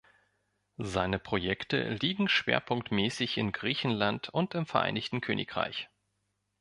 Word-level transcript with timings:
Seine 0.79 1.19
Projekte 1.19 1.89
liegen 1.93 2.27
schwerpunktmäßig 2.27 3.37
in 3.37 3.51
Griechenland 3.51 4.29
und 4.29 4.55
im 4.55 4.65
Vereinigten 4.65 5.21
Königreich. 5.21 5.89